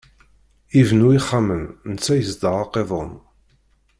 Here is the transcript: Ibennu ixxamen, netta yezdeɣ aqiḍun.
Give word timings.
Ibennu 0.79 1.07
ixxamen, 1.17 1.63
netta 1.89 2.13
yezdeɣ 2.15 2.55
aqiḍun. 2.63 3.11